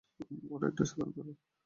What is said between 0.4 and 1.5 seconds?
এটা একটা সাধারণ ব্যাপার।